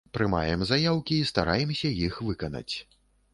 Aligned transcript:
Прымаем 0.17 0.63
заяўкі 0.69 1.17
і 1.23 1.27
стараемся 1.31 1.93
іх 2.07 2.19
выканаць. 2.31 2.75